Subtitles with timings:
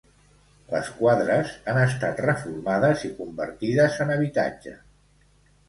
[0.69, 4.77] Les quadres han estat reformades i convertides en habitatge.